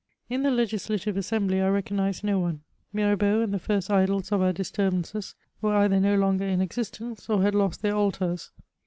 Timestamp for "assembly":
1.15-1.61